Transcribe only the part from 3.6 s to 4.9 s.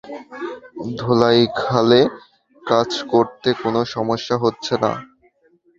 কোনো সমস্যা হচ্ছে